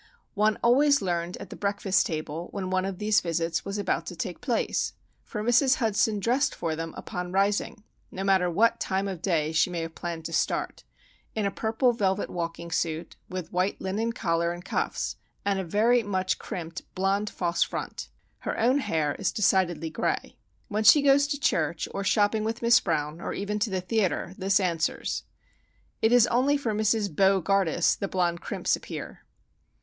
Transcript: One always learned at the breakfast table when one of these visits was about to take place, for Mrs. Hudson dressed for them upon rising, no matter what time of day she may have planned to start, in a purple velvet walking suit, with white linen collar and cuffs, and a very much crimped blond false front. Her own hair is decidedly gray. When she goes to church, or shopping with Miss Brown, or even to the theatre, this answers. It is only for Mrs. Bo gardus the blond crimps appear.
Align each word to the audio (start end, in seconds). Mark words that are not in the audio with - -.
One 0.33 0.57
always 0.63 0.99
learned 0.99 1.37
at 1.37 1.51
the 1.51 1.55
breakfast 1.55 2.07
table 2.07 2.47
when 2.49 2.71
one 2.71 2.85
of 2.85 2.97
these 2.97 3.21
visits 3.21 3.63
was 3.63 3.77
about 3.77 4.07
to 4.07 4.15
take 4.15 4.41
place, 4.41 4.93
for 5.23 5.43
Mrs. 5.43 5.75
Hudson 5.75 6.19
dressed 6.19 6.55
for 6.55 6.75
them 6.75 6.95
upon 6.97 7.31
rising, 7.31 7.83
no 8.09 8.23
matter 8.23 8.49
what 8.49 8.79
time 8.79 9.07
of 9.07 9.21
day 9.21 9.51
she 9.51 9.69
may 9.69 9.81
have 9.81 9.93
planned 9.93 10.25
to 10.25 10.33
start, 10.33 10.83
in 11.35 11.45
a 11.45 11.51
purple 11.51 11.93
velvet 11.93 12.31
walking 12.31 12.71
suit, 12.71 13.15
with 13.29 13.53
white 13.53 13.79
linen 13.79 14.11
collar 14.11 14.51
and 14.51 14.65
cuffs, 14.65 15.17
and 15.45 15.59
a 15.59 15.63
very 15.63 16.01
much 16.01 16.39
crimped 16.39 16.81
blond 16.95 17.29
false 17.29 17.61
front. 17.61 18.07
Her 18.39 18.57
own 18.59 18.79
hair 18.79 19.13
is 19.19 19.31
decidedly 19.31 19.91
gray. 19.91 20.35
When 20.67 20.83
she 20.83 21.03
goes 21.03 21.27
to 21.27 21.39
church, 21.39 21.87
or 21.93 22.03
shopping 22.03 22.43
with 22.43 22.63
Miss 22.63 22.79
Brown, 22.79 23.21
or 23.21 23.33
even 23.33 23.59
to 23.59 23.69
the 23.69 23.81
theatre, 23.81 24.33
this 24.35 24.59
answers. 24.59 25.25
It 26.01 26.11
is 26.11 26.25
only 26.25 26.57
for 26.57 26.73
Mrs. 26.73 27.15
Bo 27.15 27.39
gardus 27.39 27.95
the 27.95 28.07
blond 28.07 28.41
crimps 28.41 28.75
appear. 28.75 29.23